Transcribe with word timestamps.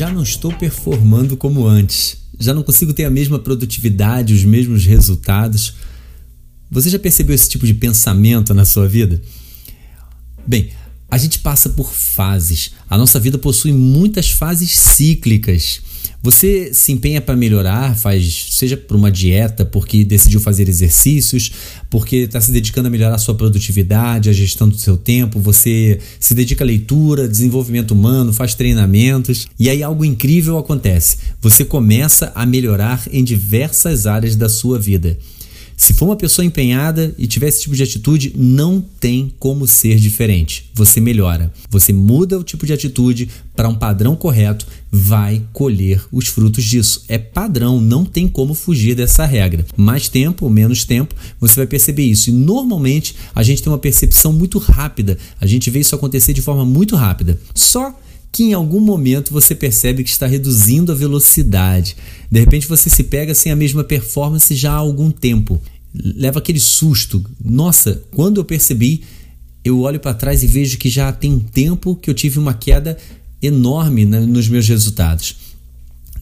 Já 0.00 0.10
não 0.10 0.22
estou 0.22 0.50
performando 0.50 1.36
como 1.36 1.66
antes, 1.66 2.16
já 2.38 2.54
não 2.54 2.62
consigo 2.62 2.94
ter 2.94 3.04
a 3.04 3.10
mesma 3.10 3.38
produtividade, 3.38 4.32
os 4.32 4.42
mesmos 4.44 4.86
resultados. 4.86 5.74
Você 6.70 6.88
já 6.88 6.98
percebeu 6.98 7.34
esse 7.34 7.50
tipo 7.50 7.66
de 7.66 7.74
pensamento 7.74 8.54
na 8.54 8.64
sua 8.64 8.88
vida? 8.88 9.20
Bem, 10.46 10.70
a 11.10 11.18
gente 11.18 11.40
passa 11.40 11.68
por 11.68 11.92
fases. 11.92 12.70
A 12.88 12.96
nossa 12.96 13.20
vida 13.20 13.36
possui 13.36 13.74
muitas 13.74 14.30
fases 14.30 14.70
cíclicas. 14.70 15.82
Você 16.22 16.74
se 16.74 16.92
empenha 16.92 17.20
para 17.20 17.34
melhorar, 17.34 17.96
faz 17.96 18.48
seja 18.50 18.76
por 18.76 18.94
uma 18.94 19.10
dieta, 19.10 19.64
porque 19.64 20.04
decidiu 20.04 20.38
fazer 20.38 20.68
exercícios, 20.68 21.50
porque 21.88 22.16
está 22.16 22.38
se 22.40 22.52
dedicando 22.52 22.88
a 22.88 22.90
melhorar 22.90 23.14
a 23.14 23.18
sua 23.18 23.34
produtividade, 23.34 24.28
a 24.28 24.32
gestão 24.32 24.68
do 24.68 24.76
seu 24.76 24.98
tempo, 24.98 25.40
você 25.40 25.98
se 26.18 26.34
dedica 26.34 26.62
à 26.62 26.66
leitura, 26.66 27.26
desenvolvimento 27.26 27.92
humano, 27.92 28.34
faz 28.34 28.54
treinamentos, 28.54 29.48
e 29.58 29.70
aí 29.70 29.82
algo 29.82 30.04
incrível 30.04 30.58
acontece. 30.58 31.16
Você 31.40 31.64
começa 31.64 32.30
a 32.34 32.44
melhorar 32.44 33.02
em 33.10 33.24
diversas 33.24 34.06
áreas 34.06 34.36
da 34.36 34.48
sua 34.48 34.78
vida. 34.78 35.16
Se 35.80 35.94
for 35.94 36.04
uma 36.04 36.16
pessoa 36.16 36.44
empenhada 36.44 37.14
e 37.16 37.26
tiver 37.26 37.48
esse 37.48 37.62
tipo 37.62 37.74
de 37.74 37.82
atitude, 37.82 38.34
não 38.36 38.84
tem 39.00 39.32
como 39.38 39.66
ser 39.66 39.96
diferente. 39.96 40.70
Você 40.74 41.00
melhora. 41.00 41.50
Você 41.70 41.90
muda 41.90 42.38
o 42.38 42.44
tipo 42.44 42.66
de 42.66 42.74
atitude 42.74 43.30
para 43.56 43.66
um 43.66 43.74
padrão 43.74 44.14
correto, 44.14 44.66
vai 44.90 45.42
colher 45.52 46.02
os 46.10 46.26
frutos 46.26 46.64
disso. 46.64 47.04
É 47.08 47.16
padrão, 47.16 47.80
não 47.80 48.04
tem 48.04 48.26
como 48.26 48.54
fugir 48.54 48.94
dessa 48.94 49.24
regra. 49.24 49.64
Mais 49.76 50.08
tempo 50.08 50.44
ou 50.44 50.50
menos 50.50 50.84
tempo, 50.84 51.14
você 51.38 51.56
vai 51.56 51.66
perceber 51.66 52.02
isso. 52.02 52.30
E 52.30 52.32
normalmente 52.32 53.14
a 53.34 53.42
gente 53.42 53.62
tem 53.62 53.72
uma 53.72 53.78
percepção 53.78 54.32
muito 54.32 54.58
rápida. 54.58 55.16
A 55.40 55.46
gente 55.46 55.70
vê 55.70 55.80
isso 55.80 55.94
acontecer 55.94 56.32
de 56.32 56.42
forma 56.42 56.64
muito 56.64 56.96
rápida. 56.96 57.38
Só 57.54 57.96
que 58.32 58.44
em 58.44 58.52
algum 58.52 58.80
momento 58.80 59.32
você 59.32 59.54
percebe 59.54 60.04
que 60.04 60.10
está 60.10 60.26
reduzindo 60.26 60.92
a 60.92 60.94
velocidade. 60.94 61.96
De 62.30 62.40
repente 62.40 62.66
você 62.66 62.88
se 62.88 63.04
pega 63.04 63.34
sem 63.34 63.50
a 63.50 63.56
mesma 63.56 63.84
performance 63.84 64.54
já 64.54 64.72
há 64.72 64.76
algum 64.76 65.10
tempo. 65.10 65.60
Leva 65.94 66.38
aquele 66.38 66.60
susto. 66.60 67.24
Nossa, 67.44 68.02
quando 68.12 68.40
eu 68.40 68.44
percebi, 68.44 69.02
eu 69.64 69.80
olho 69.80 70.00
para 70.00 70.14
trás 70.14 70.42
e 70.42 70.46
vejo 70.46 70.78
que 70.78 70.88
já 70.88 71.12
tem 71.12 71.38
tempo 71.38 71.96
que 71.96 72.08
eu 72.08 72.14
tive 72.14 72.38
uma 72.38 72.54
queda 72.54 72.96
enorme 73.42 74.04
nos 74.04 74.48
meus 74.48 74.68
resultados. 74.68 75.36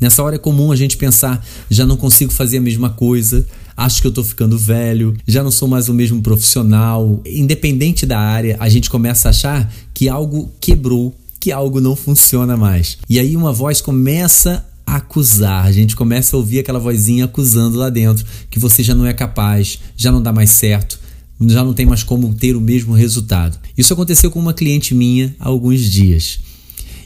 Nessa 0.00 0.22
hora 0.22 0.36
é 0.36 0.38
comum 0.38 0.70
a 0.70 0.76
gente 0.76 0.96
pensar: 0.96 1.44
já 1.70 1.84
não 1.84 1.96
consigo 1.96 2.32
fazer 2.32 2.58
a 2.58 2.60
mesma 2.60 2.90
coisa, 2.90 3.46
acho 3.76 4.00
que 4.00 4.06
eu 4.06 4.10
estou 4.10 4.24
ficando 4.24 4.56
velho, 4.56 5.16
já 5.26 5.42
não 5.42 5.50
sou 5.50 5.66
mais 5.68 5.88
o 5.88 5.94
mesmo 5.94 6.22
profissional. 6.22 7.20
Independente 7.26 8.06
da 8.06 8.18
área, 8.18 8.56
a 8.60 8.68
gente 8.68 8.88
começa 8.88 9.28
a 9.28 9.30
achar 9.30 9.72
que 9.92 10.08
algo 10.08 10.52
quebrou 10.60 11.14
que 11.40 11.52
algo 11.52 11.80
não 11.80 11.94
funciona 11.94 12.56
mais. 12.56 12.98
E 13.08 13.18
aí 13.18 13.36
uma 13.36 13.52
voz 13.52 13.80
começa 13.80 14.66
a 14.86 14.96
acusar, 14.96 15.66
a 15.66 15.72
gente 15.72 15.94
começa 15.94 16.34
a 16.34 16.38
ouvir 16.38 16.60
aquela 16.60 16.78
vozinha 16.78 17.26
acusando 17.26 17.78
lá 17.78 17.90
dentro 17.90 18.24
que 18.50 18.58
você 18.58 18.82
já 18.82 18.94
não 18.94 19.06
é 19.06 19.12
capaz, 19.12 19.78
já 19.96 20.10
não 20.10 20.22
dá 20.22 20.32
mais 20.32 20.50
certo, 20.50 20.98
já 21.46 21.62
não 21.62 21.74
tem 21.74 21.86
mais 21.86 22.02
como 22.02 22.34
ter 22.34 22.56
o 22.56 22.60
mesmo 22.60 22.92
resultado. 22.92 23.58
Isso 23.76 23.92
aconteceu 23.92 24.30
com 24.30 24.40
uma 24.40 24.54
cliente 24.54 24.94
minha 24.94 25.34
há 25.38 25.48
alguns 25.48 25.80
dias. 25.80 26.40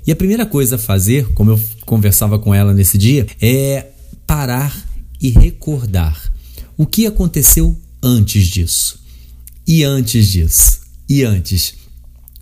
E 0.07 0.11
a 0.11 0.17
primeira 0.17 0.45
coisa 0.45 0.77
a 0.77 0.79
fazer, 0.79 1.33
como 1.33 1.53
eu 1.53 1.61
conversava 1.87 2.39
com 2.39 2.55
ela 2.55 2.75
nesse 2.75 2.99
dia, 2.99 3.27
é 3.41 3.87
parar 4.27 4.77
e 5.21 5.31
recordar 5.31 6.33
o 6.77 6.87
que 6.87 7.07
aconteceu 7.07 7.77
antes 8.03 8.49
disso. 8.49 8.99
E 9.67 9.85
antes 9.85 10.27
disso. 10.27 10.81
E 11.09 11.23
antes. 11.23 11.75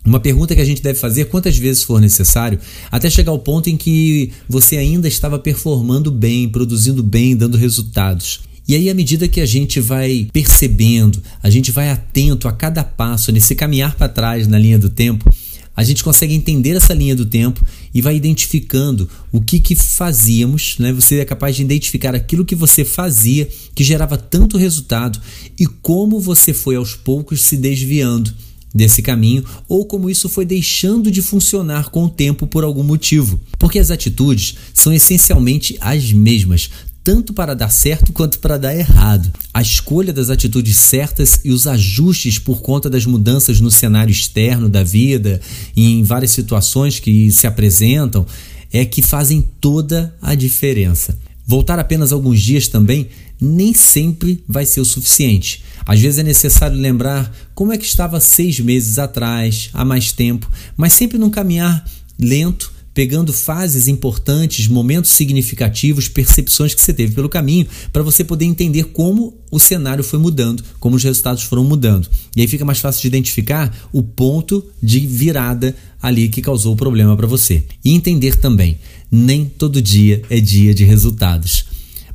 Uma 0.03 0.19
pergunta 0.19 0.55
que 0.55 0.61
a 0.61 0.65
gente 0.65 0.81
deve 0.81 0.97
fazer 0.97 1.25
quantas 1.25 1.55
vezes 1.57 1.83
for 1.83 2.01
necessário, 2.01 2.59
até 2.91 3.07
chegar 3.07 3.31
ao 3.31 3.37
ponto 3.37 3.69
em 3.69 3.77
que 3.77 4.31
você 4.49 4.77
ainda 4.77 5.07
estava 5.07 5.37
performando 5.37 6.09
bem, 6.09 6.49
produzindo 6.49 7.03
bem, 7.03 7.35
dando 7.35 7.57
resultados. 7.57 8.41
E 8.67 8.75
aí, 8.75 8.89
à 8.89 8.93
medida 8.95 9.27
que 9.27 9.41
a 9.41 9.45
gente 9.45 9.79
vai 9.79 10.27
percebendo, 10.33 11.21
a 11.43 11.49
gente 11.49 11.71
vai 11.71 11.89
atento 11.89 12.47
a 12.47 12.51
cada 12.51 12.83
passo, 12.83 13.31
nesse 13.31 13.53
caminhar 13.53 13.95
para 13.95 14.09
trás 14.09 14.47
na 14.47 14.57
linha 14.57 14.79
do 14.79 14.89
tempo, 14.89 15.29
a 15.75 15.83
gente 15.83 16.03
consegue 16.03 16.33
entender 16.33 16.75
essa 16.75 16.93
linha 16.93 17.15
do 17.15 17.25
tempo 17.25 17.65
e 17.93 18.01
vai 18.01 18.15
identificando 18.15 19.09
o 19.31 19.41
que, 19.41 19.59
que 19.59 19.75
fazíamos, 19.75 20.75
né? 20.77 20.91
Você 20.93 21.19
é 21.19 21.25
capaz 21.25 21.55
de 21.55 21.61
identificar 21.61 22.13
aquilo 22.13 22.45
que 22.45 22.55
você 22.55 22.83
fazia 22.83 23.47
que 23.73 23.83
gerava 23.83 24.17
tanto 24.17 24.57
resultado 24.57 25.19
e 25.59 25.65
como 25.65 26.19
você 26.19 26.53
foi 26.53 26.75
aos 26.75 26.95
poucos 26.95 27.41
se 27.41 27.55
desviando 27.57 28.33
desse 28.73 29.01
caminho 29.01 29.43
ou 29.67 29.85
como 29.85 30.09
isso 30.09 30.29
foi 30.29 30.45
deixando 30.45 31.11
de 31.11 31.21
funcionar 31.21 31.89
com 31.89 32.05
o 32.05 32.09
tempo 32.09 32.47
por 32.47 32.63
algum 32.63 32.83
motivo. 32.83 33.39
Porque 33.59 33.79
as 33.79 33.91
atitudes 33.91 34.55
são 34.73 34.93
essencialmente 34.93 35.77
as 35.79 36.11
mesmas, 36.11 36.69
tanto 37.03 37.33
para 37.33 37.55
dar 37.55 37.69
certo 37.69 38.13
quanto 38.13 38.39
para 38.39 38.57
dar 38.57 38.75
errado. 38.75 39.31
A 39.53 39.61
escolha 39.61 40.13
das 40.13 40.29
atitudes 40.29 40.77
certas 40.77 41.41
e 41.43 41.51
os 41.51 41.67
ajustes 41.67 42.37
por 42.37 42.61
conta 42.61 42.89
das 42.89 43.05
mudanças 43.05 43.59
no 43.59 43.71
cenário 43.71 44.11
externo 44.11 44.69
da 44.69 44.83
vida 44.83 45.41
e 45.75 45.85
em 45.85 46.03
várias 46.03 46.31
situações 46.31 46.99
que 46.99 47.31
se 47.31 47.47
apresentam 47.47 48.25
é 48.71 48.85
que 48.85 49.01
fazem 49.01 49.43
toda 49.59 50.15
a 50.21 50.35
diferença. 50.35 51.17
Voltar 51.45 51.79
apenas 51.79 52.11
alguns 52.11 52.39
dias 52.41 52.67
também 52.67 53.09
nem 53.39 53.73
sempre 53.73 54.43
vai 54.47 54.65
ser 54.65 54.79
o 54.79 54.85
suficiente. 54.85 55.63
Às 55.85 55.99
vezes 55.99 56.19
é 56.19 56.23
necessário 56.23 56.77
lembrar 56.77 57.35
como 57.55 57.73
é 57.73 57.77
que 57.77 57.85
estava 57.85 58.19
seis 58.19 58.59
meses 58.59 58.99
atrás, 58.99 59.69
há 59.73 59.83
mais 59.83 60.11
tempo, 60.11 60.49
mas 60.77 60.93
sempre 60.93 61.17
num 61.17 61.31
caminhar 61.31 61.83
lento, 62.19 62.70
pegando 62.93 63.31
fases 63.31 63.87
importantes, 63.87 64.67
momentos 64.67 65.11
significativos, 65.11 66.07
percepções 66.07 66.73
que 66.73 66.81
você 66.81 66.93
teve 66.93 67.13
pelo 67.13 67.29
caminho, 67.29 67.67
para 67.91 68.03
você 68.03 68.23
poder 68.23 68.45
entender 68.45 68.85
como 68.85 69.33
o 69.49 69.59
cenário 69.59 70.03
foi 70.03 70.19
mudando, 70.19 70.63
como 70.79 70.95
os 70.95 71.03
resultados 71.03 71.43
foram 71.43 71.63
mudando. 71.63 72.09
E 72.35 72.41
aí 72.41 72.47
fica 72.47 72.65
mais 72.65 72.79
fácil 72.79 73.01
de 73.01 73.07
identificar 73.07 73.75
o 73.91 74.03
ponto 74.03 74.65
de 74.81 74.99
virada 74.99 75.75
ali 76.01 76.29
que 76.29 76.41
causou 76.41 76.73
o 76.73 76.77
problema 76.77 77.15
para 77.15 77.27
você. 77.27 77.63
E 77.83 77.93
entender 77.93 78.35
também, 78.37 78.77
nem 79.09 79.45
todo 79.45 79.81
dia 79.81 80.21
é 80.29 80.39
dia 80.39 80.73
de 80.73 80.83
resultados. 80.83 81.65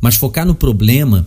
Mas 0.00 0.16
focar 0.16 0.46
no 0.46 0.54
problema 0.54 1.26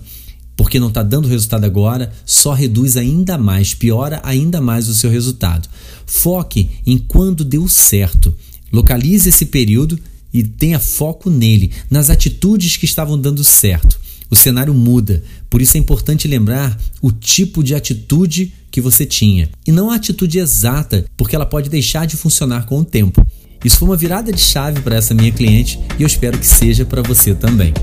porque 0.59 0.77
não 0.77 0.89
está 0.89 1.01
dando 1.01 1.29
resultado 1.29 1.63
agora, 1.63 2.11
só 2.25 2.51
reduz 2.51 2.97
ainda 2.97 3.37
mais, 3.37 3.73
piora 3.73 4.19
ainda 4.25 4.59
mais 4.59 4.89
o 4.89 4.93
seu 4.93 5.09
resultado. 5.09 5.69
Foque 6.05 6.69
em 6.85 6.97
quando 6.97 7.45
deu 7.45 7.65
certo. 7.65 8.35
Localize 8.71 9.29
esse 9.29 9.45
período 9.45 9.99
e 10.33 10.43
tenha 10.43 10.79
foco 10.79 11.29
nele, 11.29 11.71
nas 11.89 12.09
atitudes 12.09 12.77
que 12.77 12.85
estavam 12.85 13.19
dando 13.19 13.43
certo. 13.43 13.99
O 14.29 14.35
cenário 14.35 14.73
muda, 14.73 15.23
por 15.49 15.59
isso 15.59 15.75
é 15.75 15.79
importante 15.79 16.27
lembrar 16.27 16.79
o 17.01 17.11
tipo 17.11 17.63
de 17.63 17.73
atitude 17.73 18.53
que 18.69 18.79
você 18.79 19.05
tinha. 19.05 19.49
E 19.65 19.71
não 19.71 19.89
a 19.89 19.95
atitude 19.95 20.37
exata, 20.37 21.05
porque 21.17 21.35
ela 21.35 21.45
pode 21.45 21.69
deixar 21.69 22.05
de 22.05 22.15
funcionar 22.15 22.67
com 22.67 22.79
o 22.79 22.85
tempo. 22.85 23.25
Isso 23.65 23.77
foi 23.77 23.89
uma 23.89 23.97
virada 23.97 24.31
de 24.31 24.39
chave 24.39 24.81
para 24.81 24.95
essa 24.95 25.13
minha 25.13 25.31
cliente 25.31 25.79
e 25.97 26.03
eu 26.03 26.07
espero 26.07 26.37
que 26.37 26.45
seja 26.45 26.85
para 26.85 27.01
você 27.01 27.33
também. 27.33 27.73